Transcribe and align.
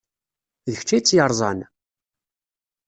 D 0.69 0.73
kečč 0.79 0.91
ay 0.95 1.01
tt-yerẓan? 1.01 1.59